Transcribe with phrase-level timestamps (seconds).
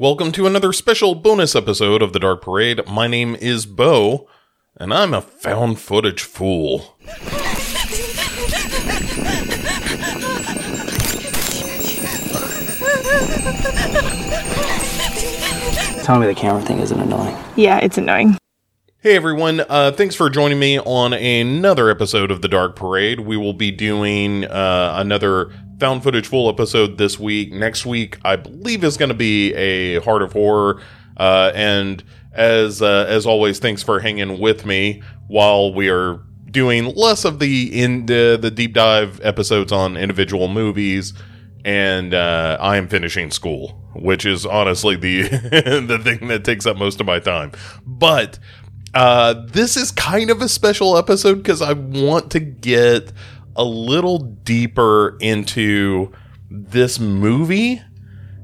[0.00, 2.86] Welcome to another special bonus episode of The Dark Parade.
[2.86, 4.28] My name is Bo,
[4.76, 6.96] and I'm a found footage fool.
[16.04, 17.36] Tell me the camera thing isn't annoying.
[17.56, 18.38] Yeah, it's annoying.
[19.00, 23.18] Hey everyone, uh, thanks for joining me on another episode of The Dark Parade.
[23.18, 27.52] We will be doing uh, another found footage fool episode this week.
[27.52, 30.82] Next week, I believe, is going to be a Heart of Horror.
[31.16, 32.02] Uh, and
[32.32, 37.38] as uh, as always, thanks for hanging with me while we are doing less of
[37.38, 41.14] the in the, the deep dive episodes on individual movies.
[41.64, 46.76] And uh, I am finishing school, which is honestly the the thing that takes up
[46.76, 47.52] most of my time.
[47.84, 48.38] But
[48.94, 53.12] uh, this is kind of a special episode because I want to get
[53.58, 56.12] a little deeper into
[56.50, 57.82] this movie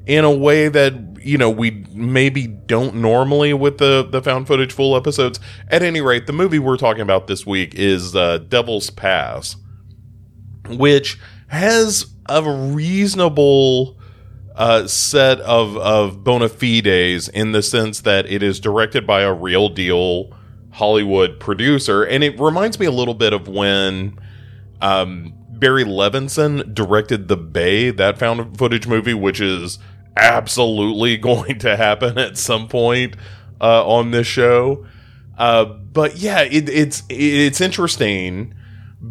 [0.06, 4.72] in a way that you know we maybe don't normally with the the found footage
[4.72, 5.41] fool episodes.
[5.69, 9.56] At any rate, the movie we're talking about this week is uh, Devil's Pass,
[10.69, 13.98] which has a reasonable
[14.56, 19.33] uh, set of of bona fides in the sense that it is directed by a
[19.33, 20.36] real deal
[20.72, 24.19] Hollywood producer, and it reminds me a little bit of when
[24.84, 29.78] um, Barry Levinson directed The Bay, that found footage movie, which is
[30.14, 33.16] absolutely going to happen at some point
[33.60, 34.86] uh, on this show.
[35.38, 38.54] Uh, but yeah, it, it's it's interesting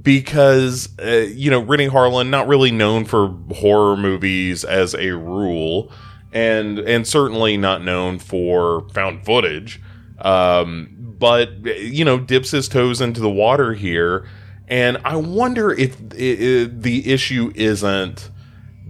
[0.01, 5.91] because uh, you know Renny Harlin not really known for horror movies as a rule,
[6.31, 9.81] and and certainly not known for found footage.
[10.19, 14.29] Um, but you know dips his toes into the water here,
[14.73, 18.31] and I wonder if it, it, the issue isn't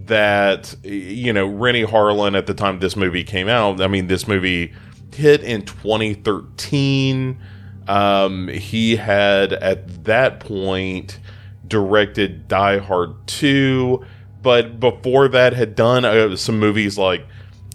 [0.06, 3.82] that you know Renny Harlin at the time this movie came out.
[3.82, 4.72] I mean, this movie
[5.14, 7.38] hit in 2013.
[7.90, 11.20] Um, he had at that point
[11.68, 14.06] directed Die Hard 2,
[14.42, 17.28] but before that had done uh, some movies like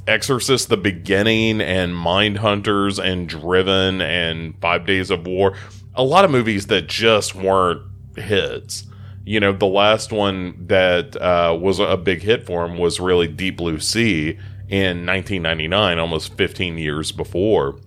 [0.07, 5.55] Exorcist the Beginning and Mind Hunters and Driven and Five Days of War.
[5.95, 7.83] A lot of movies that just weren't
[8.23, 8.85] hits.
[9.25, 13.29] You know, the last one that uh, was a big hit for him was really
[13.29, 17.79] Deep Blue Sea in 1999, almost 15 years before.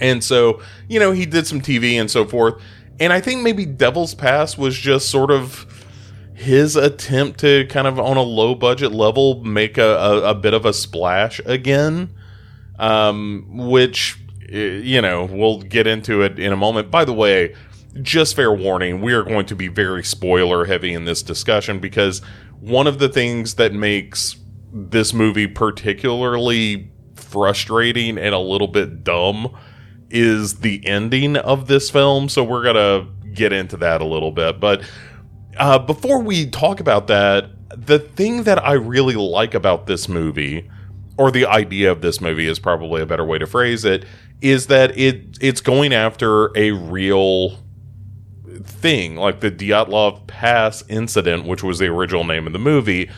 [0.00, 2.60] And so, you know, he did some TV and so forth.
[2.98, 5.66] And I think maybe Devil's Pass was just sort of
[6.34, 10.54] his attempt to kind of on a low budget level make a, a, a bit
[10.54, 12.14] of a splash again,
[12.78, 14.18] um, which,
[14.48, 16.90] you know, we'll get into it in a moment.
[16.90, 17.54] By the way,
[18.02, 22.20] just fair warning, we are going to be very spoiler heavy in this discussion because
[22.60, 24.36] one of the things that makes
[24.72, 29.56] this movie particularly frustrating and a little bit dumb
[30.10, 32.28] is the ending of this film.
[32.28, 34.60] So we're going to get into that a little bit.
[34.60, 34.82] But
[35.56, 40.68] uh, before we talk about that, the thing that I really like about this movie,
[41.16, 44.04] or the idea of this movie is probably a better way to phrase it,
[44.40, 47.58] is that it it's going after a real
[48.64, 53.10] thing, like the Dyatlov Pass incident, which was the original name of the movie,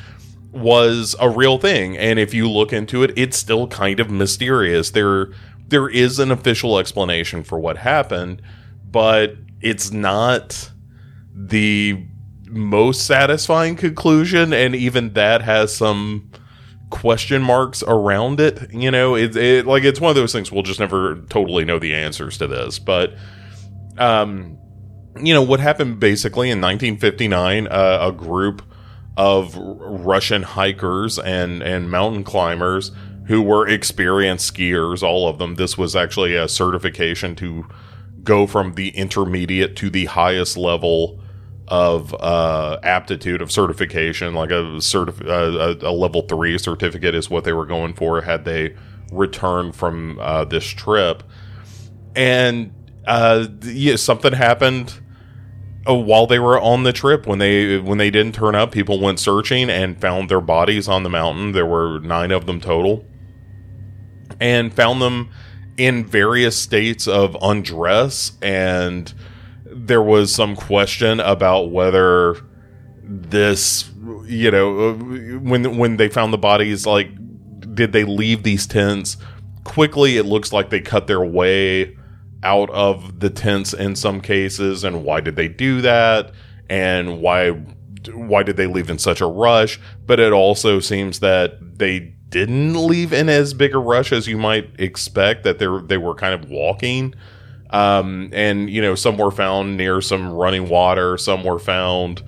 [0.52, 1.96] was a real thing.
[1.96, 4.90] And if you look into it, it's still kind of mysterious.
[4.90, 5.32] There
[5.68, 8.42] there is an official explanation for what happened,
[8.90, 10.70] but it's not
[11.34, 12.04] the
[12.46, 16.30] most satisfying conclusion, and even that has some
[16.90, 18.70] question marks around it.
[18.70, 21.78] You know, it, it like it's one of those things we'll just never totally know
[21.78, 23.14] the answers to this, but
[23.98, 24.58] um
[25.20, 28.62] you know what happened basically in 1959 uh, a group
[29.16, 32.92] of russian hikers and and mountain climbers
[33.26, 37.66] who were experienced skiers all of them this was actually a certification to
[38.22, 41.20] go from the intermediate to the highest level
[41.68, 47.30] of uh, aptitude of certification, like a, certif- uh, a, a level three certificate is
[47.30, 48.74] what they were going for had they
[49.10, 51.22] returned from uh, this trip.
[52.14, 52.74] And
[53.06, 55.00] uh, yeah, something happened
[55.88, 58.72] uh, while they were on the trip when they when they didn't turn up.
[58.72, 61.52] People went searching and found their bodies on the mountain.
[61.52, 63.04] There were nine of them total,
[64.40, 65.30] and found them
[65.76, 69.12] in various states of undress and
[69.64, 72.36] there was some question about whether
[73.02, 73.90] this
[74.26, 77.10] you know when when they found the bodies like
[77.74, 79.16] did they leave these tents
[79.64, 81.96] quickly it looks like they cut their way
[82.42, 86.32] out of the tents in some cases and why did they do that?
[86.68, 87.50] And why
[88.12, 89.78] why did they leave in such a rush?
[90.06, 94.36] But it also seems that they didn't leave in as big a rush as you
[94.36, 95.44] might expect.
[95.44, 97.14] That they they were kind of walking,
[97.70, 102.22] um, and you know some were found near some running water, some were found,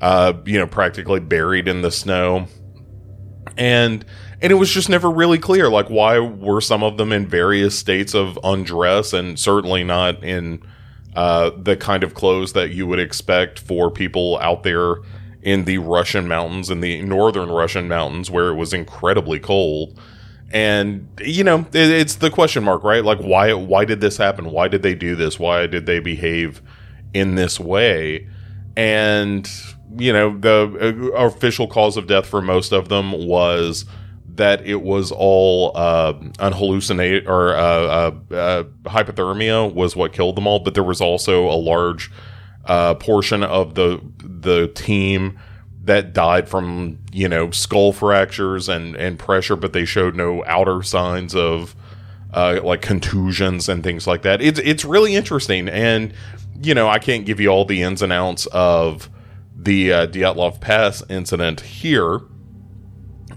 [0.00, 2.48] uh, you know, practically buried in the snow,
[3.56, 4.04] and
[4.42, 7.78] and it was just never really clear like why were some of them in various
[7.78, 10.62] states of undress and certainly not in
[11.14, 14.96] uh, the kind of clothes that you would expect for people out there
[15.42, 20.00] in the Russian mountains, in the northern Russian mountains, where it was incredibly cold.
[20.50, 23.04] And you know, it, it's the question mark, right?
[23.04, 23.52] Like, why?
[23.52, 24.50] Why did this happen?
[24.50, 25.38] Why did they do this?
[25.38, 26.62] Why did they behave
[27.12, 28.28] in this way?
[28.76, 29.48] And
[29.96, 33.84] you know, the uh, official cause of death for most of them was
[34.36, 40.46] that it was all uh, unhallucinate or uh, uh, uh, hypothermia was what killed them
[40.46, 42.10] all, but there was also a large
[42.66, 45.38] uh, portion of the the team
[45.84, 50.82] that died from you know skull fractures and and pressure, but they showed no outer
[50.82, 51.76] signs of
[52.32, 54.42] uh, like contusions and things like that.
[54.42, 56.12] It's it's really interesting, and
[56.60, 59.10] you know I can't give you all the ins and outs of
[59.56, 62.20] the uh, Dyatlov Pass incident here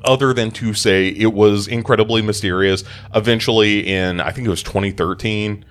[0.07, 2.83] other than to say it was incredibly mysterious.
[3.13, 5.65] Eventually, in I think it was 2013,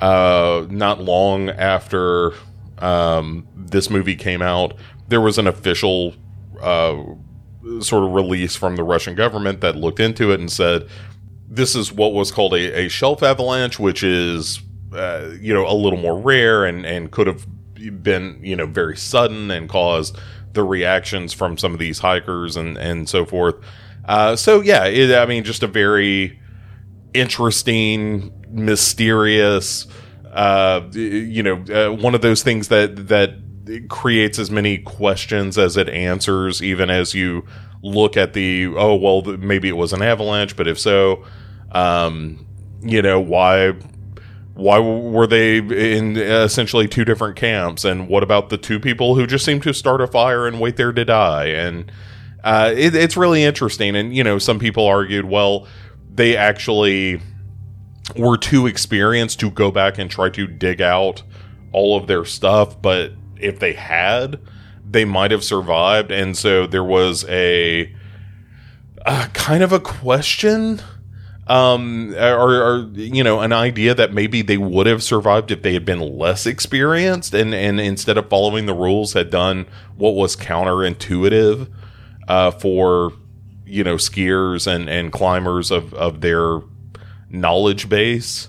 [0.00, 2.32] uh, not long after
[2.78, 4.74] um, this movie came out,
[5.08, 6.14] there was an official
[6.60, 6.96] uh,
[7.80, 10.88] sort of release from the Russian government that looked into it and said
[11.48, 14.60] this is what was called a, a shelf avalanche, which is
[14.92, 17.46] uh, you know a little more rare and and could have
[18.02, 20.18] been you know very sudden and caused
[20.56, 23.54] the reactions from some of these hikers and and so forth.
[24.04, 26.40] Uh, so yeah, it, I mean, just a very
[27.14, 29.86] interesting, mysterious,
[30.32, 33.34] uh, you know, uh, one of those things that that
[33.88, 37.44] creates as many questions as it answers, even as you
[37.82, 41.24] look at the oh well, maybe it was an avalanche, but if so,
[41.72, 42.46] um,
[42.82, 43.74] you know why
[44.56, 47.84] why were they in essentially two different camps?
[47.84, 50.76] And what about the two people who just seem to start a fire and wait
[50.76, 51.46] there to die?
[51.46, 51.92] And
[52.42, 53.94] uh, it, it's really interesting.
[53.94, 55.66] And you know some people argued well
[56.12, 57.20] they actually
[58.16, 61.22] were too experienced to go back and try to dig out
[61.72, 62.80] all of their stuff.
[62.80, 64.40] But if they had
[64.88, 66.10] they might have survived.
[66.10, 67.92] And so there was a,
[69.04, 70.80] a kind of a question
[71.46, 75.74] um, or, or, you know, an idea that maybe they would have survived if they
[75.74, 79.66] had been less experienced and, and instead of following the rules had done
[79.96, 81.68] what was counterintuitive
[82.26, 83.12] uh, for,
[83.64, 86.60] you know, skiers and, and climbers of, of their
[87.30, 88.48] knowledge base.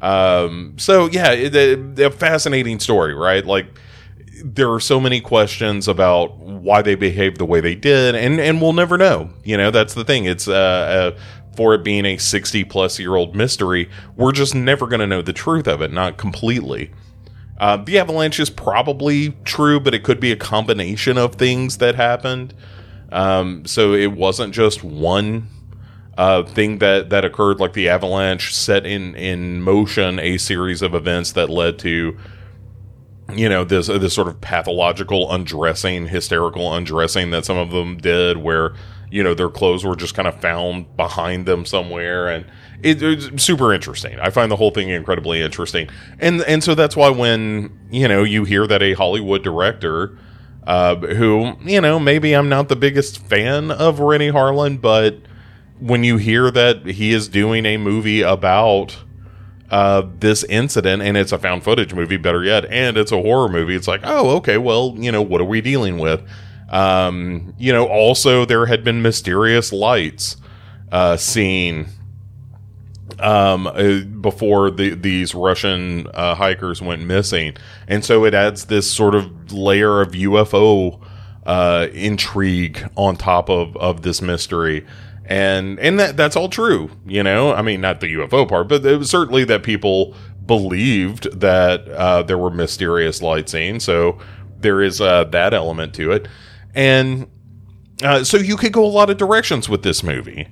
[0.00, 3.46] Um, so yeah, it, a fascinating story, right?
[3.46, 3.66] Like,
[4.44, 8.60] there are so many questions about why they behaved the way they did, and and
[8.60, 9.30] we'll never know.
[9.44, 10.24] You know, that's the thing.
[10.24, 11.16] It's uh,
[11.56, 15.22] for it being a 60 plus year old mystery, we're just never going to know
[15.22, 16.90] the truth of it, not completely.
[17.58, 21.94] Uh, the avalanche is probably true, but it could be a combination of things that
[21.94, 22.54] happened.
[23.12, 25.48] Um, so it wasn't just one
[26.16, 30.94] uh, thing that, that occurred, like the avalanche set in, in motion a series of
[30.94, 32.18] events that led to,
[33.34, 38.38] you know, this, this sort of pathological undressing, hysterical undressing that some of them did,
[38.38, 38.74] where
[39.12, 42.28] you know their clothes were just kind of found behind them somewhere.
[42.28, 42.46] And
[42.82, 44.18] it, it's super interesting.
[44.18, 45.88] I find the whole thing incredibly interesting.
[46.18, 50.18] And and so that's why when you know you hear that a hollywood director
[50.66, 55.18] uh, who you know maybe i'm not the biggest fan of renny harlin but
[55.80, 58.96] when you hear that he is doing a movie about
[59.70, 63.48] uh, this incident and it's a found footage movie better yet and it's a horror
[63.48, 66.22] movie it's like oh okay well you know what are we dealing with
[66.72, 70.38] um, you know, also there had been mysterious lights
[70.90, 71.86] uh, seen
[73.20, 77.54] um, uh, before the, these Russian uh, hikers went missing,
[77.86, 80.98] and so it adds this sort of layer of UFO
[81.44, 84.86] uh, intrigue on top of of this mystery.
[85.26, 87.52] And and that that's all true, you know.
[87.52, 90.14] I mean, not the UFO part, but it was certainly that people
[90.46, 93.78] believed that uh, there were mysterious lights seen.
[93.78, 94.18] So
[94.58, 96.28] there is that element to it.
[96.74, 97.28] And
[98.02, 100.48] uh, so you could go a lot of directions with this movie.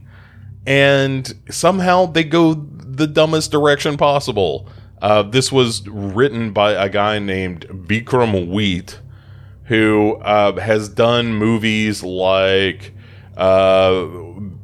[0.66, 4.68] And somehow they go the dumbest direction possible.
[5.00, 8.98] Uh, this was written by a guy named Vikram Weet,
[9.64, 12.92] who uh, has done movies like
[13.36, 14.06] uh,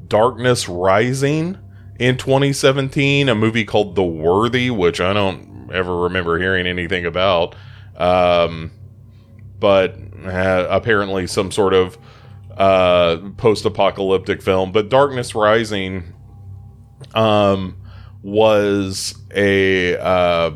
[0.08, 1.58] Darkness Rising
[1.98, 7.54] in 2017, a movie called The Worthy, which I don't ever remember hearing anything about.
[7.96, 8.70] Um,
[9.58, 9.96] but
[10.28, 11.98] uh, apparently some sort of
[12.56, 14.72] uh, post-apocalyptic film.
[14.72, 16.14] But Darkness Rising,
[17.14, 17.76] um,
[18.22, 20.50] was a uh,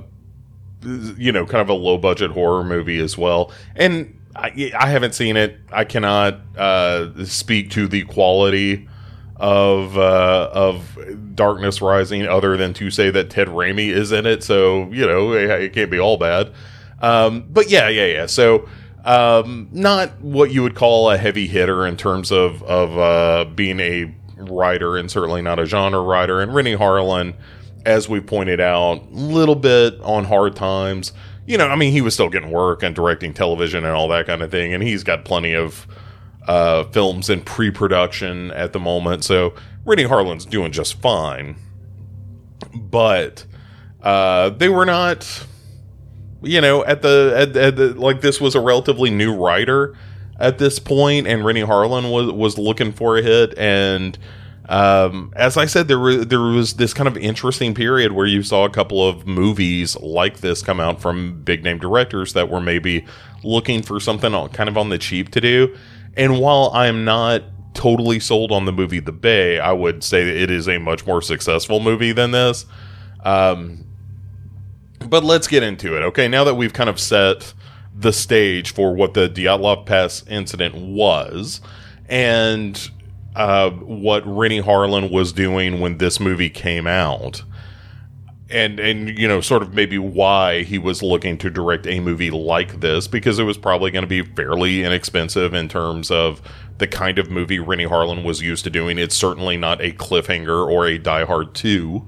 [0.83, 5.37] you know kind of a low-budget horror movie as well, and I, I haven't seen
[5.37, 5.59] it.
[5.73, 8.89] I cannot uh, speak to the quality
[9.37, 10.99] of uh, of
[11.35, 14.43] Darkness Rising, other than to say that Ted Raimi is in it.
[14.43, 16.53] So you know, it, it can't be all bad.
[17.00, 18.27] Um, but yeah, yeah, yeah.
[18.27, 18.69] So
[19.04, 23.80] um, not what you would call a heavy hitter in terms of of uh, being
[23.80, 26.40] a writer, and certainly not a genre writer.
[26.40, 27.35] And Renny Harlin,
[27.85, 31.12] as we pointed out, a little bit on hard times.
[31.47, 34.26] You know, I mean, he was still getting work and directing television and all that
[34.26, 35.87] kind of thing, and he's got plenty of
[36.47, 39.25] uh, films in pre-production at the moment.
[39.25, 39.54] So
[39.85, 41.57] Renny Harlin's doing just fine,
[42.75, 43.45] but
[44.02, 45.47] uh, they were not.
[46.43, 49.97] You know, at the, at, at the like this was a relatively new writer
[50.39, 53.57] at this point, and Renny Harlin was was looking for a hit.
[53.59, 54.19] And
[54.69, 58.43] um, as I said, there was there was this kind of interesting period where you
[58.43, 62.61] saw a couple of movies like this come out from big name directors that were
[62.61, 63.05] maybe
[63.45, 65.77] looking for something kind of on the cheap to do.
[66.17, 67.43] And while I'm not
[67.75, 71.23] totally sold on the movie The Bay, I would say it is a much more
[71.23, 72.67] successful movie than this.
[73.25, 73.85] Um,
[75.09, 76.02] but let's get into it.
[76.02, 77.52] Okay, now that we've kind of set
[77.95, 81.61] the stage for what the Dyatlov Pass incident was
[82.09, 82.90] and
[83.37, 87.42] uh, what Renny Harlin was doing when this movie came out.
[88.52, 92.33] And and you know sort of maybe why he was looking to direct a movie
[92.33, 96.42] like this because it was probably going to be fairly inexpensive in terms of
[96.78, 98.99] the kind of movie Renny Harlin was used to doing.
[98.99, 102.04] It's certainly not a cliffhanger or a Die Hard 2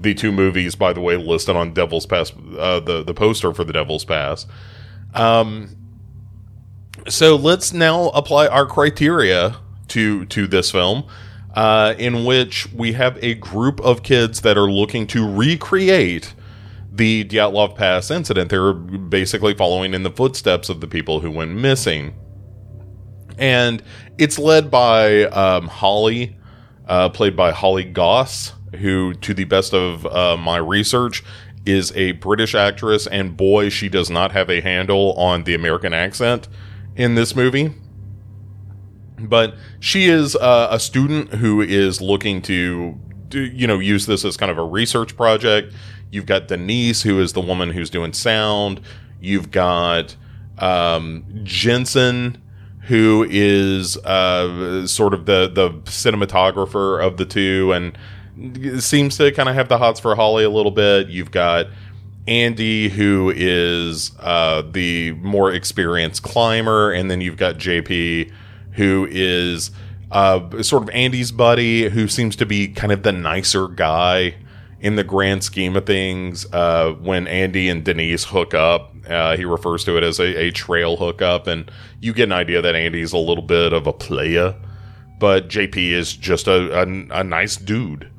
[0.00, 3.64] the two movies, by the way, listed on Devil's Pass, uh, the the poster for
[3.64, 4.46] the Devil's Pass.
[5.14, 5.76] Um,
[7.08, 9.56] so let's now apply our criteria
[9.88, 11.04] to to this film,
[11.54, 16.34] uh, in which we have a group of kids that are looking to recreate
[16.92, 18.50] the Dyatlov Pass incident.
[18.50, 22.14] They're basically following in the footsteps of the people who went missing,
[23.36, 23.82] and
[24.16, 26.36] it's led by um, Holly,
[26.86, 31.24] uh, played by Holly Goss who, to the best of uh, my research,
[31.66, 35.92] is a British actress, and boy, she does not have a handle on the American
[35.92, 36.48] accent
[36.96, 37.74] in this movie.
[39.18, 42.98] But she is uh, a student who is looking to,
[43.28, 45.74] do, you know, use this as kind of a research project.
[46.10, 48.80] You've got Denise, who is the woman who's doing sound.
[49.20, 50.16] You've got
[50.58, 52.40] um, Jensen,
[52.82, 57.98] who is uh, sort of the the cinematographer of the two, and
[58.78, 61.08] seems to kind of have the hots for Holly a little bit.
[61.08, 61.66] You've got
[62.26, 68.30] Andy, who is uh, the more experienced climber, and then you've got JP,
[68.72, 69.70] who is
[70.10, 74.34] uh, sort of Andy's buddy, who seems to be kind of the nicer guy
[74.80, 76.46] in the grand scheme of things.
[76.52, 80.50] Uh, when Andy and Denise hook up, uh, he refers to it as a, a
[80.50, 84.54] trail hookup, and you get an idea that Andy's a little bit of a playa,
[85.18, 86.82] but JP is just a, a,
[87.20, 88.10] a nice dude.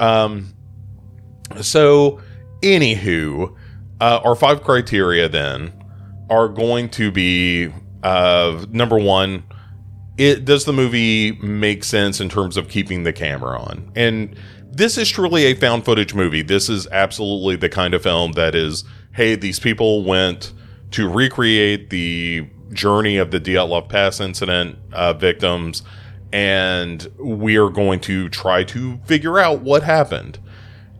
[0.00, 0.54] Um,
[1.60, 2.20] so,
[2.62, 3.56] anywho,
[4.00, 5.72] uh, our five criteria then
[6.28, 7.70] are going to be
[8.02, 9.44] uh, number one,
[10.16, 13.92] it does the movie make sense in terms of keeping the camera on?
[13.94, 14.36] And
[14.70, 16.42] this is truly a found footage movie.
[16.42, 20.52] This is absolutely the kind of film that is, hey, these people went
[20.92, 25.82] to recreate the journey of the Dyatlov Pass incident uh, victims
[26.32, 30.38] and we are going to try to figure out what happened.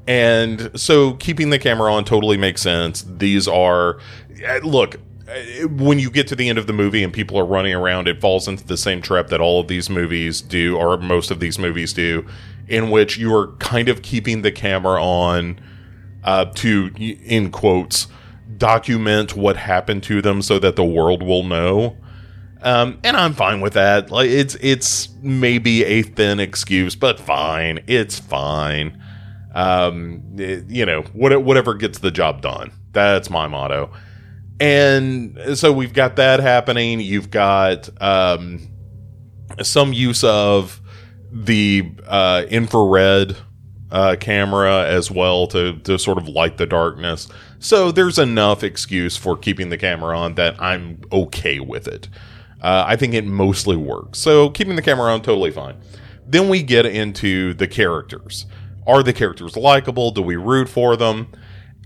[0.06, 3.02] And so keeping the camera on totally makes sense.
[3.02, 3.98] These are,
[4.42, 4.96] eh, look,
[5.28, 8.08] eh, when you get to the end of the movie and people are running around,
[8.08, 11.38] it falls into the same trap that all of these movies do, or most of
[11.38, 12.26] these movies do,
[12.66, 15.60] in which you are kind of keeping the camera on
[16.24, 18.08] uh, to, in quotes,
[18.56, 21.96] document what happened to them so that the world will know.
[22.62, 24.10] Um, and I'm fine with that.
[24.10, 27.82] Like it's it's maybe a thin excuse, but fine.
[27.86, 29.02] It's fine.
[29.54, 32.72] Um, it, you know, what, whatever gets the job done.
[32.92, 33.90] That's my motto.
[34.60, 37.00] And so we've got that happening.
[37.00, 38.68] You've got um,
[39.62, 40.80] some use of
[41.32, 43.36] the uh, infrared
[43.90, 47.28] uh, camera as well to to sort of light the darkness.
[47.58, 52.08] So there's enough excuse for keeping the camera on that I'm okay with it.
[52.60, 54.18] Uh, I think it mostly works.
[54.18, 55.76] So keeping the camera on, totally fine.
[56.26, 58.46] Then we get into the characters.
[58.86, 60.10] Are the characters likable?
[60.10, 61.28] Do we root for them?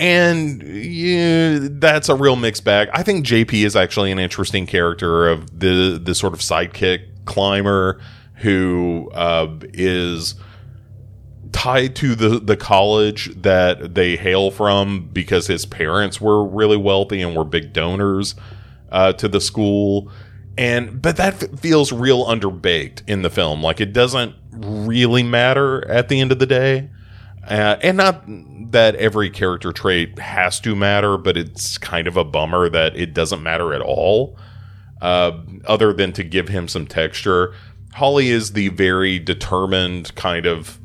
[0.01, 2.89] And yeah, that's a real mixed bag.
[2.93, 8.01] I think JP is actually an interesting character of the the sort of sidekick climber
[8.37, 10.35] who uh, is
[11.53, 17.23] tied to the the college that they hail from because his parents were really wealthy
[17.23, 18.35] and were big donors
[18.91, 20.11] uh, to the school
[20.57, 23.63] and but that feels real underbaked in the film.
[23.63, 26.91] Like it doesn't really matter at the end of the day.
[27.47, 28.25] Uh, and not
[28.73, 33.13] that every character trait has to matter but it's kind of a bummer that it
[33.13, 34.39] doesn't matter at all.
[35.01, 35.33] Uh,
[35.67, 37.55] other than to give him some texture
[37.95, 40.81] holly is the very determined kind of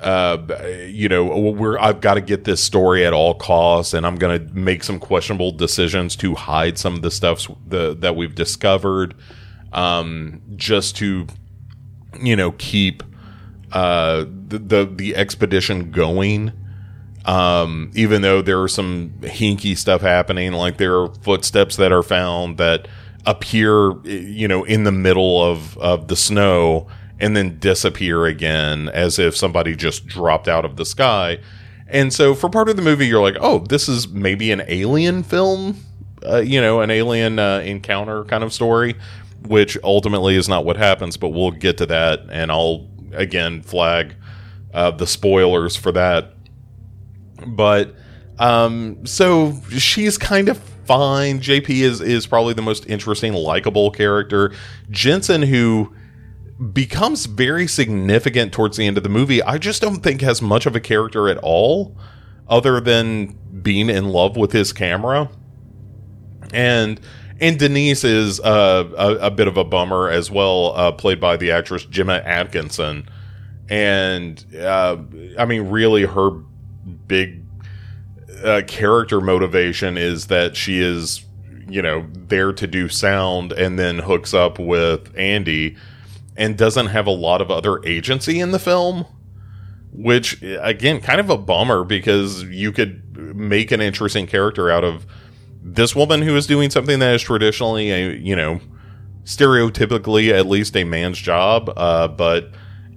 [0.00, 4.16] uh, you know, we're I've got to get this story at all costs, and I'm
[4.16, 8.34] going to make some questionable decisions to hide some of the stuff the, that we've
[8.34, 9.14] discovered,
[9.72, 11.26] um, just to,
[12.20, 13.02] you know, keep
[13.72, 16.52] uh, the, the the expedition going.
[17.24, 22.04] Um, even though there are some hinky stuff happening, like there are footsteps that are
[22.04, 22.86] found that
[23.24, 26.86] appear, you know, in the middle of of the snow
[27.18, 31.38] and then disappear again as if somebody just dropped out of the sky.
[31.88, 35.22] And so for part of the movie, you're like, oh, this is maybe an alien
[35.22, 35.78] film,
[36.26, 38.96] uh, you know, an alien uh, encounter kind of story,
[39.46, 42.20] which ultimately is not what happens, but we'll get to that.
[42.30, 44.14] And I'll again flag
[44.74, 46.34] uh, the spoilers for that.
[47.46, 47.94] But
[48.38, 51.40] um, so she's kind of fine.
[51.40, 54.52] JP is, is probably the most interesting, likable character.
[54.90, 55.94] Jensen, who
[56.72, 59.42] becomes very significant towards the end of the movie.
[59.42, 61.96] I just don't think has much of a character at all,
[62.48, 65.30] other than being in love with his camera.
[66.52, 67.00] And
[67.38, 71.36] and Denise is uh, a, a, bit of a bummer as well, uh, played by
[71.36, 73.06] the actress Gemma Atkinson.
[73.68, 74.96] And uh,
[75.38, 77.42] I mean, really, her big
[78.42, 81.26] uh, character motivation is that she is,
[81.68, 85.76] you know, there to do sound and then hooks up with Andy
[86.36, 89.06] and doesn't have a lot of other agency in the film
[89.92, 95.06] which again kind of a bummer because you could make an interesting character out of
[95.62, 98.60] this woman who is doing something that is traditionally a you know
[99.24, 102.50] stereotypically at least a man's job uh, but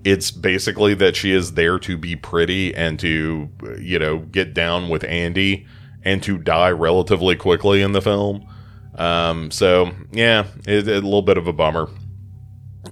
[0.04, 3.50] it's basically that she is there to be pretty and to
[3.80, 5.66] you know get down with andy
[6.04, 8.46] and to die relatively quickly in the film.
[8.96, 11.90] Um, so yeah it, it, a little bit of a bummer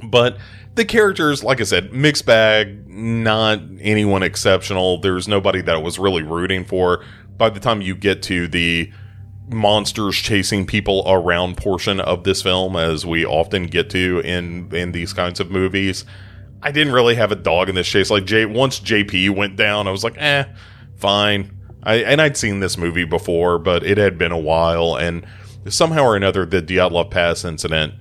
[0.10, 0.38] but
[0.76, 5.00] the characters, like I said, mixed bag, not anyone exceptional.
[5.00, 7.04] There's nobody that I was really rooting for.
[7.36, 8.92] By the time you get to the
[9.50, 14.92] monsters chasing people around portion of this film, as we often get to in in
[14.92, 16.06] these kinds of movies,
[16.62, 18.10] I didn't really have a dog in this chase.
[18.10, 20.46] Like J, once JP went down, I was like, eh,
[20.96, 21.58] fine.
[21.84, 25.26] I, and I'd seen this movie before, but it had been a while, and
[25.70, 27.94] somehow or another, the Dyatlov Pass incident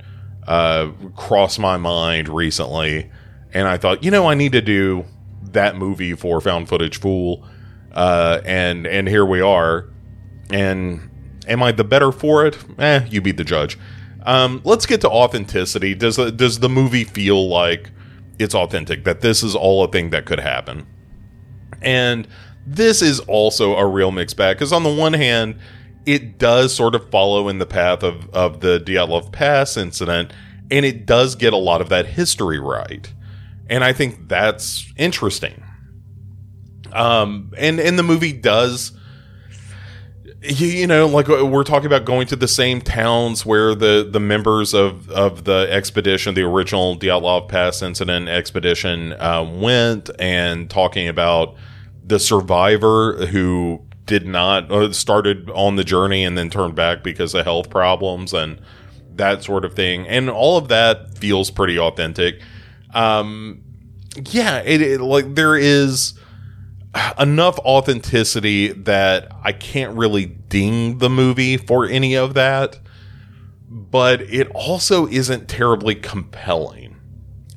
[0.46, 3.10] uh, crossed my mind recently,
[3.52, 5.04] and I thought, you know, I need to do
[5.52, 7.46] that movie for Found Footage Fool,
[7.92, 9.88] uh, and and here we are.
[10.50, 11.10] And
[11.48, 12.58] am I the better for it?
[12.78, 13.78] Eh, you be the judge.
[14.24, 15.94] Um, let's get to authenticity.
[15.94, 17.90] Does the, does the movie feel like
[18.38, 19.04] it's authentic?
[19.04, 20.86] That this is all a thing that could happen?
[21.80, 22.26] And
[22.66, 25.58] this is also a real mixed bag because on the one hand,
[26.06, 30.32] it does sort of follow in the path of, of the Dyatlov Pass incident,
[30.70, 33.12] and it does get a lot of that history right.
[33.68, 35.64] And I think that's interesting.
[36.92, 38.92] Um, and, and the movie does,
[40.42, 44.08] you, you know, like uh, we're talking about going to the same towns where the,
[44.08, 50.70] the members of, of the expedition, the original Dyatlov Pass incident expedition, uh, went and
[50.70, 51.56] talking about
[52.04, 57.34] the survivor who did not uh, started on the journey and then turned back because
[57.34, 58.60] of health problems and
[59.14, 60.06] that sort of thing.
[60.06, 62.40] And all of that feels pretty authentic.
[62.94, 63.62] Um
[64.30, 66.14] yeah it, it like there is
[67.18, 72.78] enough authenticity that I can't really ding the movie for any of that
[73.68, 76.96] but it also isn't terribly compelling.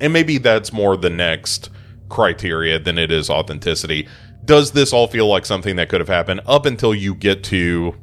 [0.00, 1.70] And maybe that's more the next
[2.08, 4.08] criteria than it is authenticity
[4.50, 7.94] does this all feel like something that could have happened up until you get to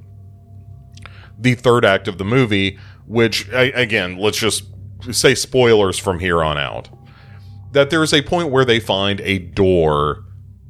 [1.38, 4.64] the third act of the movie, which, again, let's just
[5.12, 6.88] say spoilers from here on out.
[7.74, 10.24] That there is a point where they find a door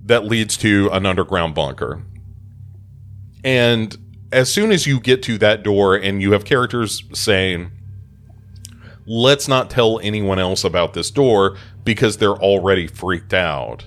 [0.06, 2.02] that leads to an underground bunker.
[3.44, 3.96] And
[4.32, 7.70] as soon as you get to that door and you have characters saying,
[9.06, 13.86] let's not tell anyone else about this door because they're already freaked out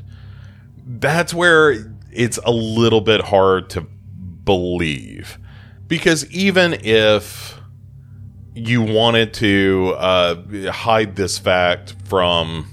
[0.99, 3.83] that's where it's a little bit hard to
[4.45, 5.39] believe.
[5.87, 7.59] Because even if
[8.55, 12.67] you wanted to uh, hide this fact from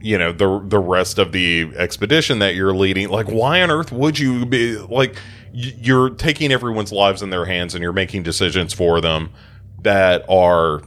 [0.00, 3.90] you know the the rest of the expedition that you're leading like why on earth
[3.90, 5.16] would you be like
[5.52, 9.30] you're taking everyone's lives in their hands and you're making decisions for them
[9.82, 10.82] that are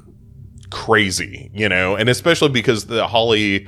[0.70, 1.96] crazy you know?
[1.96, 3.68] And especially because the holly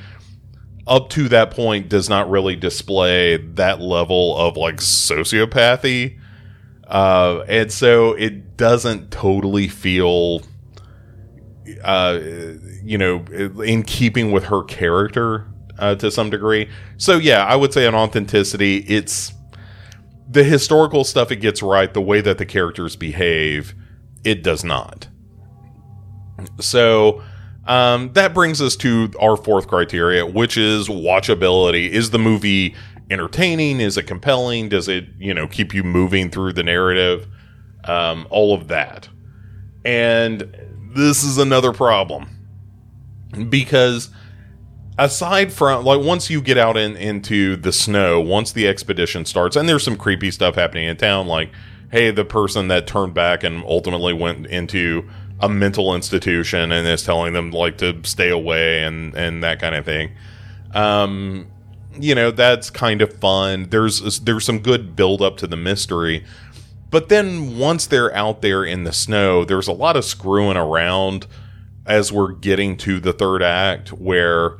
[0.87, 6.19] up to that point does not really display that level of like sociopathy
[6.87, 10.41] uh and so it doesn't totally feel
[11.83, 12.19] uh,
[12.83, 13.23] you know,
[13.63, 15.47] in keeping with her character
[15.79, 16.69] uh, to some degree.
[16.97, 19.33] So yeah, I would say on authenticity, it's
[20.29, 21.93] the historical stuff it gets right.
[21.93, 23.73] The way that the characters behave,
[24.23, 25.07] it does not.
[26.59, 27.21] So
[27.67, 31.89] um, that brings us to our fourth criteria, which is watchability.
[31.89, 32.75] Is the movie
[33.09, 33.79] entertaining?
[33.79, 34.69] Is it compelling?
[34.69, 37.27] Does it, you know, keep you moving through the narrative?
[37.83, 39.09] Um, all of that.
[39.85, 40.55] And
[40.93, 42.27] this is another problem
[43.49, 44.09] because
[44.97, 49.55] aside from like once you get out in, into the snow once the expedition starts
[49.55, 51.49] and there's some creepy stuff happening in town like
[51.91, 55.09] hey the person that turned back and ultimately went into
[55.41, 59.75] a mental institution and is telling them like to stay away and and that kind
[59.75, 60.11] of thing
[60.73, 61.47] um
[61.99, 66.23] you know that's kind of fun there's there's some good build up to the mystery
[66.91, 71.25] but then once they're out there in the snow, there's a lot of screwing around
[71.85, 74.57] as we're getting to the third act where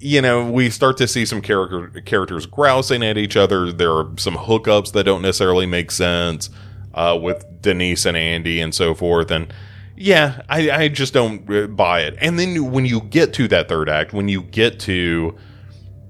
[0.00, 3.72] you know, we start to see some character characters grousing at each other.
[3.72, 6.50] There are some hookups that don't necessarily make sense
[6.94, 9.32] uh, with Denise and Andy and so forth.
[9.32, 9.52] And
[9.98, 12.16] yeah, I, I just don't uh, buy it.
[12.20, 15.36] And then when you get to that third act, when you get to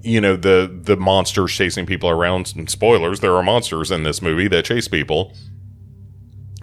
[0.01, 4.21] you know the the monsters chasing people around, and spoilers, there are monsters in this
[4.21, 5.33] movie that chase people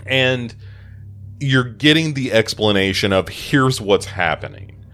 [0.07, 0.55] and
[1.41, 4.85] you're getting the explanation of here's what's happening.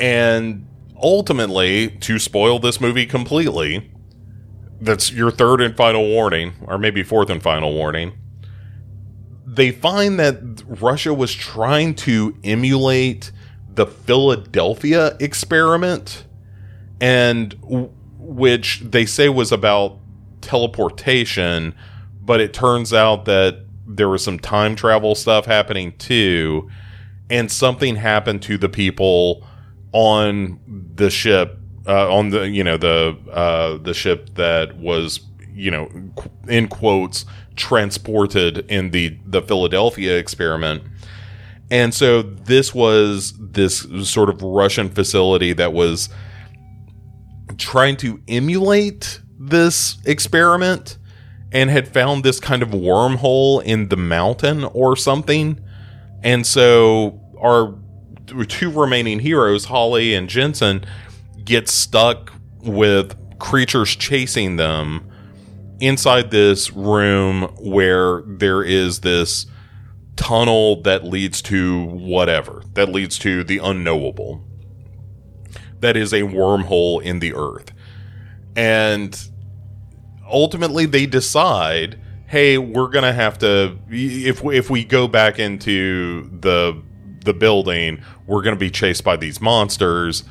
[0.00, 0.66] And
[1.00, 3.90] ultimately, to spoil this movie completely,
[4.80, 8.12] that's your third and final warning, or maybe fourth and final warning.
[9.54, 13.32] They find that Russia was trying to emulate
[13.74, 16.24] the Philadelphia experiment,
[17.00, 17.54] and
[18.18, 19.98] which they say was about
[20.40, 21.74] teleportation,
[22.20, 26.70] but it turns out that there was some time travel stuff happening too,
[27.28, 29.46] and something happened to the people
[29.92, 30.60] on
[30.94, 35.20] the ship, uh, on the you know the uh, the ship that was
[35.54, 35.90] you know
[36.48, 37.24] in quotes
[37.56, 40.82] transported in the the Philadelphia experiment.
[41.70, 46.10] And so this was this sort of Russian facility that was
[47.56, 50.98] trying to emulate this experiment
[51.50, 55.60] and had found this kind of wormhole in the mountain or something.
[56.22, 57.74] And so our
[58.48, 60.84] two remaining heroes, Holly and Jensen,
[61.44, 65.11] get stuck with creatures chasing them
[65.82, 69.46] inside this room where there is this
[70.14, 74.44] tunnel that leads to whatever, that leads to the unknowable.
[75.80, 77.72] That is a wormhole in the earth.
[78.54, 79.20] And
[80.30, 86.80] ultimately they decide, hey, we're gonna have to if if we go back into the
[87.24, 90.22] the building, we're gonna be chased by these monsters.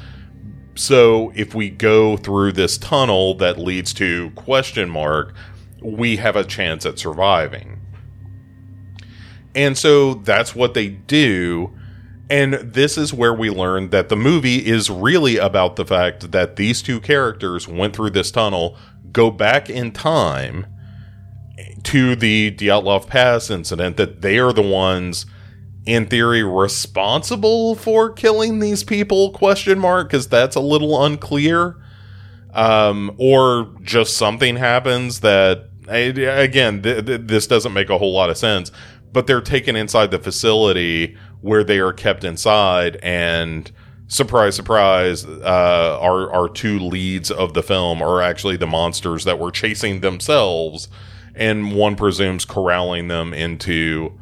[0.82, 5.36] So if we go through this tunnel that leads to question mark,
[5.80, 7.80] we have a chance at surviving.
[9.54, 11.72] And so that's what they do.
[12.32, 16.56] And this is where we learn that the movie is really about the fact that
[16.56, 18.76] these two characters went through this tunnel
[19.12, 20.66] go back in time
[21.84, 25.28] to the Dyatlov Pass incident that they are the ones
[25.86, 31.78] in theory responsible for killing these people question mark because that's a little unclear.
[32.54, 38.30] Um, or just something happens that again th- th- this doesn't make a whole lot
[38.30, 38.72] of sense
[39.14, 43.72] but they're taken inside the facility where they are kept inside and
[44.12, 49.40] surprise, surprise, uh, our our two leads of the film are actually the monsters that
[49.40, 50.90] were chasing themselves,
[51.34, 54.20] and one presumes corralling them into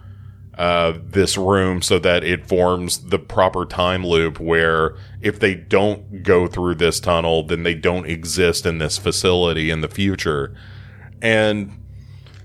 [0.59, 6.21] uh, this room so that it forms the proper time loop where if they don't
[6.21, 10.53] go through this tunnel, then they don't exist in this facility in the future.
[11.21, 11.71] And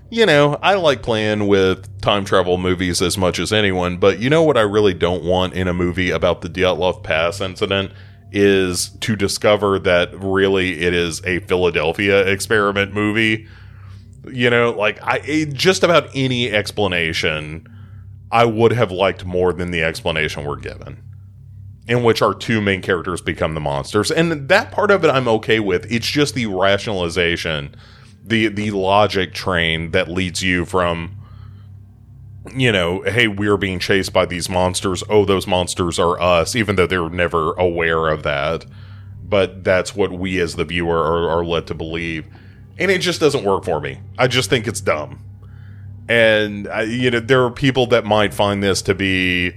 [0.09, 4.29] you know, I like playing with time travel movies as much as anyone, but you
[4.29, 7.91] know what I really don't want in a movie about the Dyatlov Pass incident
[8.31, 13.45] is to discover that really it is a Philadelphia experiment movie.
[14.31, 17.67] You know, like I just about any explanation
[18.31, 21.03] I would have liked more than the explanation we're given,
[21.87, 24.11] in which our two main characters become the monsters.
[24.11, 25.89] And that part of it I'm okay with.
[25.91, 27.75] It's just the rationalization,
[28.23, 31.17] the the logic train that leads you from
[32.53, 35.03] you know, hey, we're being chased by these monsters.
[35.09, 38.65] Oh, those monsters are us, even though they're never aware of that.
[39.23, 42.25] But that's what we as the viewer are, are led to believe.
[42.77, 43.99] And it just doesn't work for me.
[44.17, 45.23] I just think it's dumb.
[46.07, 49.53] And, you know, there are people that might find this to be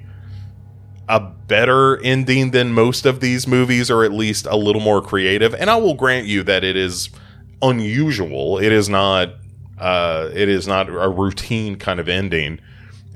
[1.09, 5.55] a better ending than most of these movies, or at least a little more creative.
[5.55, 7.11] And I will grant you that it is
[7.61, 8.59] unusual.
[8.59, 9.35] It is not,
[9.79, 12.61] uh, it is not a routine kind of ending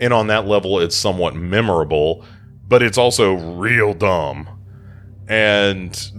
[0.02, 2.24] and on that level it's somewhat memorable
[2.68, 4.48] but it's also real dumb
[5.28, 6.10] and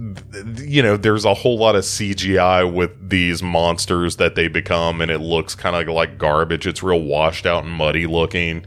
[0.56, 5.10] you know there's a whole lot of cgi with these monsters that they become and
[5.10, 6.66] it looks kind of like garbage.
[6.66, 8.64] It's real washed out and muddy looking.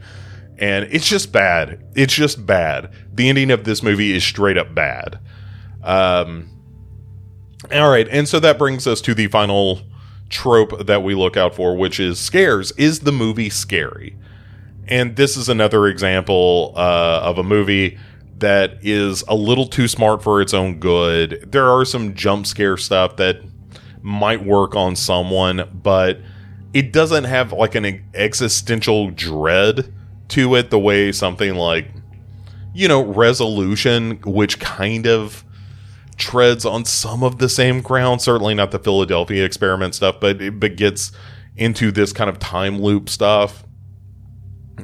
[0.60, 1.84] And it's just bad.
[1.94, 2.90] It's just bad.
[3.12, 5.18] The ending of this movie is straight up bad.
[5.82, 6.50] Um
[7.72, 9.82] all right and so that brings us to the final
[10.28, 12.70] trope that we look out for which is scares.
[12.72, 14.16] Is the movie scary?
[14.86, 17.98] And this is another example uh, of a movie
[18.40, 21.48] that is a little too smart for its own good.
[21.50, 23.40] There are some jump scare stuff that
[24.02, 26.20] might work on someone, but
[26.72, 29.92] it doesn't have like an existential dread
[30.28, 31.88] to it the way something like,
[32.74, 35.44] you know, Resolution, which kind of
[36.16, 38.20] treads on some of the same ground.
[38.20, 41.12] Certainly not the Philadelphia experiment stuff, but it but gets
[41.56, 43.64] into this kind of time loop stuff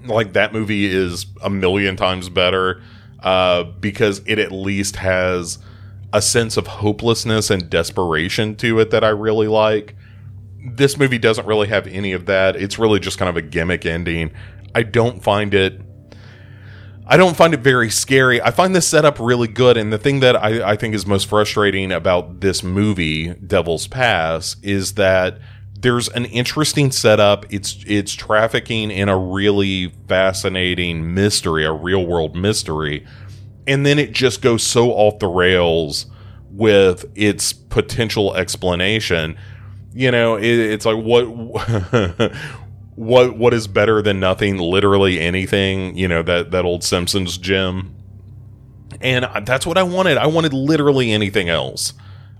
[0.07, 2.83] like that movie is a million times better
[3.25, 5.59] uh, because it at least has
[6.13, 9.97] a sense of hopelessness and desperation to it that I really like.
[10.65, 12.55] This movie doesn't really have any of that.
[12.55, 14.31] It's really just kind of a gimmick ending.
[14.75, 15.81] I don't find it.
[17.07, 18.41] I don't find it very scary.
[18.41, 19.77] I find this setup really good.
[19.77, 24.57] And the thing that I, I think is most frustrating about this movie, Devil's Pass,
[24.63, 25.39] is that
[25.85, 27.44] there's an interesting setup.
[27.53, 33.07] It's it's trafficking in a really fascinating mystery, a real world mystery,
[33.66, 36.07] and then it just goes so off the rails
[36.51, 39.37] with its potential explanation.
[39.92, 41.25] You know, it, it's like what
[42.94, 44.57] what what is better than nothing?
[44.57, 45.99] Literally anything.
[45.99, 47.94] You know that that old Simpsons gem,
[49.03, 50.16] and that's what I wanted.
[50.16, 51.92] I wanted literally anything else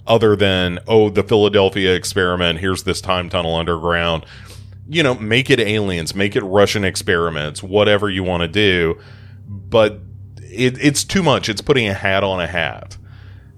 [0.07, 2.61] other than oh the Philadelphia experiment.
[2.61, 4.27] Here's this time tunnel underground.
[4.89, 8.99] You know, make it aliens, make it Russian experiments, whatever you want to do.
[9.47, 10.01] But
[10.39, 11.49] it, it's too much.
[11.49, 12.97] It's putting a hat on a hat.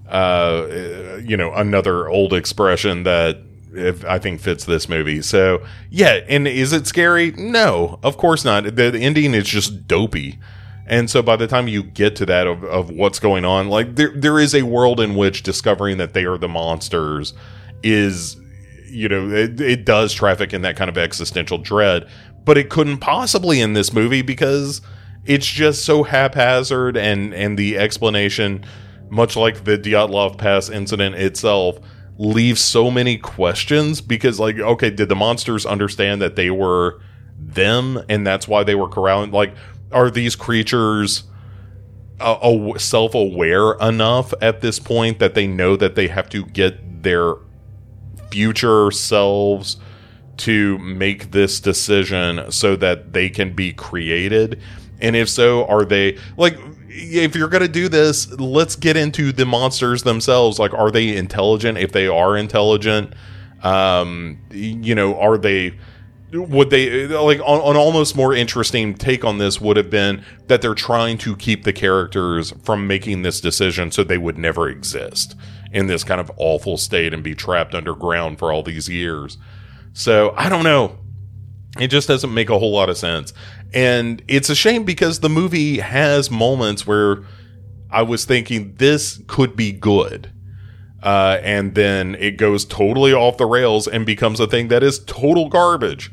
[0.07, 3.39] Uh, you know, another old expression that
[3.73, 5.21] if I think fits this movie.
[5.21, 7.31] So yeah, and is it scary?
[7.31, 8.63] No, of course not.
[8.63, 10.39] The, the ending is just dopey.
[10.87, 13.95] And so by the time you get to that of, of what's going on, like
[13.95, 17.33] there there is a world in which discovering that they are the monsters
[17.83, 18.37] is
[18.89, 22.07] you know, it, it does traffic in that kind of existential dread,
[22.45, 24.81] but it couldn't possibly in this movie because
[25.25, 28.63] it's just so haphazard and and the explanation
[29.09, 31.79] much like the Dyatlov Pass incident itself
[32.17, 37.01] leaves so many questions because like okay did the monsters understand that they were
[37.37, 39.53] them and that's why they were corralling like
[39.91, 41.23] are these creatures
[42.19, 47.35] uh, self-aware enough at this point that they know that they have to get their
[48.31, 49.77] future selves
[50.37, 54.59] to make this decision so that they can be created?
[54.99, 56.57] And if so are they like
[56.89, 60.57] if you're going to do this let's get into the monsters themselves.
[60.57, 61.77] Like are they intelligent?
[61.77, 63.13] If they are intelligent
[63.63, 65.77] um you know are they
[66.31, 70.61] would they like on, an almost more interesting take on this would have been that
[70.61, 75.35] they're trying to keep the characters from making this decision so they would never exist
[75.71, 79.37] in this kind of awful state and be trapped underground for all these years.
[79.93, 80.97] So i don't know.
[81.79, 83.33] It just doesn't make a whole lot of sense.
[83.73, 87.23] And it's a shame because the movie has moments where
[87.89, 90.31] i was thinking this could be good
[91.03, 94.99] uh, and then it goes totally off the rails and becomes a thing that is
[94.99, 96.11] total garbage.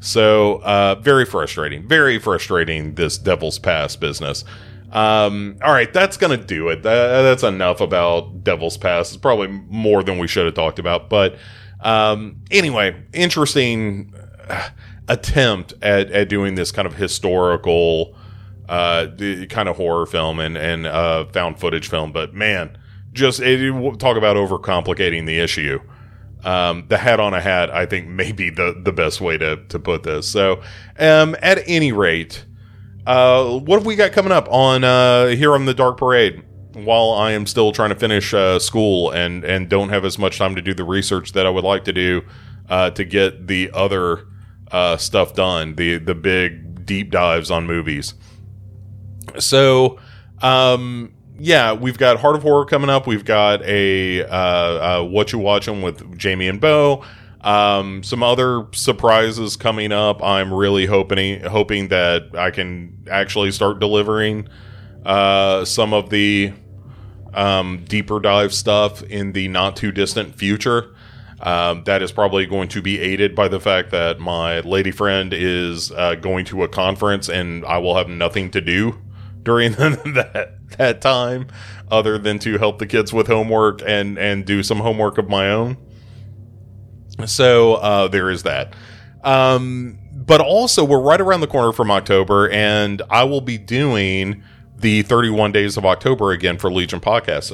[0.00, 1.88] So, uh, very frustrating.
[1.88, 4.44] Very frustrating, this Devil's Pass business.
[4.92, 6.82] Um, all right, that's going to do it.
[6.82, 9.08] That, that's enough about Devil's Pass.
[9.08, 11.10] It's probably more than we should have talked about.
[11.10, 11.36] But
[11.80, 14.14] um, anyway, interesting
[14.48, 14.68] uh,
[15.08, 18.16] attempt at, at doing this kind of historical
[18.68, 19.08] uh,
[19.48, 22.12] kind of horror film and, and uh, found footage film.
[22.12, 22.78] But man,
[23.14, 25.80] just it, talk about overcomplicating the issue.
[26.44, 29.64] Um, the hat on a hat, I think, may be the, the best way to,
[29.68, 30.28] to put this.
[30.28, 30.60] So,
[30.98, 32.44] um, at any rate,
[33.06, 36.42] uh, what have we got coming up on uh, here on the Dark Parade?
[36.74, 40.38] While I am still trying to finish uh, school and and don't have as much
[40.38, 42.22] time to do the research that I would like to do
[42.68, 44.26] uh, to get the other
[44.72, 48.14] uh, stuff done, the the big deep dives on movies.
[49.38, 50.00] So,
[50.42, 53.06] um, yeah, we've got Heart of Horror coming up.
[53.06, 57.04] We've got a uh, uh, What You Watching with Jamie and Bo.
[57.40, 60.22] Um, some other surprises coming up.
[60.22, 64.48] I'm really hoping hoping that I can actually start delivering
[65.04, 66.52] uh, some of the
[67.34, 70.94] um, deeper dive stuff in the not too distant future.
[71.40, 75.34] Um, that is probably going to be aided by the fact that my lady friend
[75.34, 78.98] is uh, going to a conference and I will have nothing to do
[79.44, 79.72] during
[80.14, 81.46] that that time
[81.90, 85.50] other than to help the kids with homework and and do some homework of my
[85.50, 85.76] own.
[87.26, 88.74] So uh, there is that.
[89.22, 94.42] Um, but also, we're right around the corner from October, and I will be doing
[94.76, 97.52] the 31 Days of October again for Legion Podcast.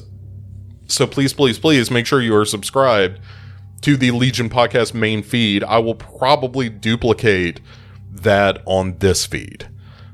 [0.86, 3.20] So please, please, please make sure you are subscribed
[3.82, 5.62] to the Legion Podcast main feed.
[5.64, 7.60] I will probably duplicate
[8.10, 9.68] that on this feed.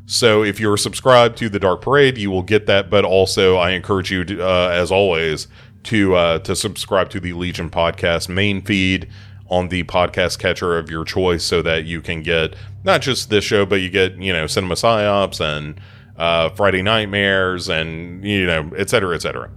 [0.06, 2.88] So if you're subscribed to the Dark Parade, you will get that.
[2.90, 5.48] But also, I encourage you, to, uh, as always,
[5.84, 9.08] to uh, to subscribe to the Legion Podcast main feed
[9.48, 13.44] on the podcast catcher of your choice, so that you can get not just this
[13.44, 15.80] show, but you get you know Cinema Psyops and
[16.16, 19.50] uh, Friday Nightmares and you know et cetera, et cetera.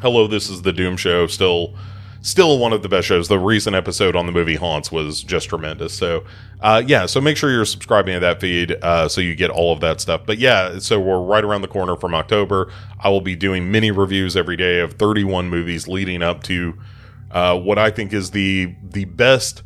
[0.00, 1.26] Hello, this is the Doom Show.
[1.26, 1.76] Still
[2.22, 3.28] still one of the best shows.
[3.28, 5.92] The recent episode on the movie Haunts was just tremendous.
[5.92, 6.24] So,
[6.60, 9.72] uh, yeah, so make sure you're subscribing to that feed uh, so you get all
[9.72, 10.22] of that stuff.
[10.24, 12.72] But yeah, so we're right around the corner from October.
[12.98, 16.78] I will be doing mini reviews every day of 31 movies leading up to
[17.32, 19.62] uh, what I think is the the best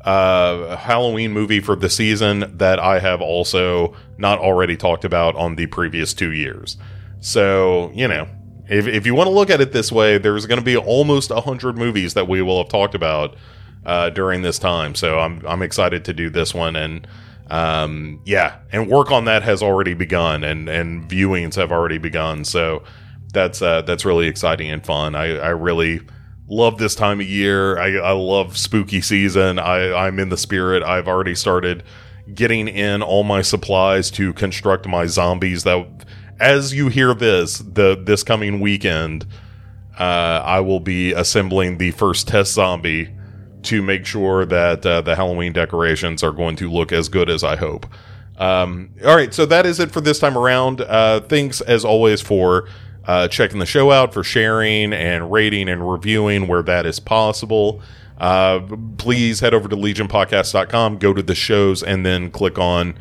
[0.00, 5.56] uh, Halloween movie for the season that I have also not already talked about on
[5.56, 6.78] the previous two years.
[7.20, 8.26] So, you know,
[8.70, 11.30] if, if you want to look at it this way, there's going to be almost
[11.30, 13.36] 100 movies that we will have talked about
[13.84, 14.94] uh, during this time.
[14.94, 16.76] So I'm, I'm excited to do this one.
[16.76, 17.06] And
[17.48, 22.44] um, yeah, and work on that has already begun and, and viewings have already begun.
[22.44, 22.84] So
[23.32, 25.16] that's, uh, that's really exciting and fun.
[25.16, 26.00] I, I really
[26.48, 27.76] love this time of year.
[27.76, 29.58] I, I love spooky season.
[29.58, 30.84] I, I'm in the spirit.
[30.84, 31.82] I've already started
[32.32, 36.06] getting in all my supplies to construct my zombies that
[36.40, 39.26] as you hear this, the this coming weekend,
[39.98, 43.10] uh, I will be assembling the first test zombie
[43.64, 47.44] to make sure that uh, the Halloween decorations are going to look as good as
[47.44, 47.86] I hope.
[48.38, 50.80] Um, all right, so that is it for this time around.
[50.80, 52.68] Uh, thanks as always for
[53.04, 57.82] uh, checking the show out, for sharing and rating and reviewing where that is possible.
[58.16, 58.60] Uh,
[58.96, 62.98] please head over to legionpodcast.com, go to the shows, and then click on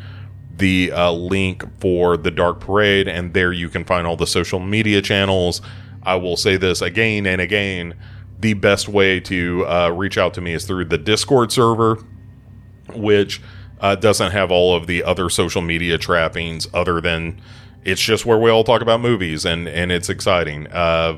[0.60, 4.60] the uh, link for the Dark Parade, and there you can find all the social
[4.60, 5.62] media channels.
[6.04, 7.96] I will say this again and again
[8.40, 12.02] the best way to uh, reach out to me is through the Discord server,
[12.94, 13.42] which
[13.82, 17.42] uh, doesn't have all of the other social media trappings other than
[17.84, 20.68] it's just where we all talk about movies and, and it's exciting.
[20.68, 21.18] Uh,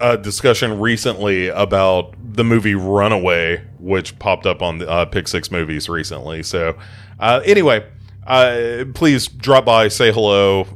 [0.00, 5.50] a discussion recently about the movie Runaway, which popped up on the uh, Pick Six
[5.50, 6.42] movies recently.
[6.44, 6.78] So,
[7.18, 7.84] uh, anyway,
[8.28, 10.66] uh, please drop by, say hello,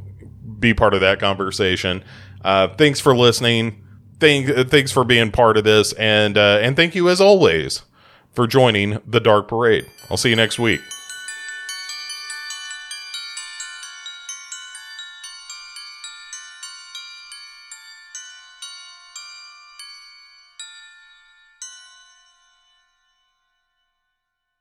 [0.59, 2.03] be part of that conversation.
[2.43, 3.81] Uh, thanks for listening.
[4.19, 7.83] Thank, thanks for being part of this, and uh, and thank you as always
[8.33, 9.85] for joining the Dark Parade.
[10.09, 10.81] I'll see you next week.